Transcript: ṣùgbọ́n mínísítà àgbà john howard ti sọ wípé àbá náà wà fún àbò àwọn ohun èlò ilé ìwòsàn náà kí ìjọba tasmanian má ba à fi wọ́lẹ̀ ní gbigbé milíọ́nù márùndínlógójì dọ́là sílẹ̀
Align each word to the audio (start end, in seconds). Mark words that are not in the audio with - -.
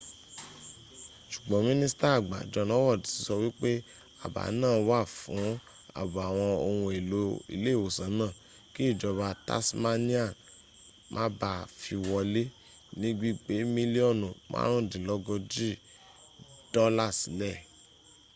ṣùgbọ́n 1.31 1.63
mínísítà 1.67 2.07
àgbà 2.17 2.37
john 2.51 2.69
howard 2.75 3.01
ti 3.07 3.11
sọ 3.25 3.33
wípé 3.43 3.71
àbá 4.25 4.41
náà 4.61 4.75
wà 4.89 4.99
fún 5.17 5.43
àbò 6.01 6.17
àwọn 6.29 6.49
ohun 6.67 6.85
èlò 6.97 7.19
ilé 7.55 7.69
ìwòsàn 7.77 8.11
náà 8.19 8.31
kí 8.73 8.81
ìjọba 8.91 9.27
tasmanian 9.47 10.31
má 11.13 11.23
ba 11.39 11.49
à 11.59 11.69
fi 11.79 11.93
wọ́lẹ̀ 12.09 12.53
ní 12.99 13.07
gbigbé 13.17 13.53
milíọ́nù 13.75 14.27
márùndínlógójì 14.51 15.69
dọ́là 16.73 17.07
sílẹ̀ 17.19 17.57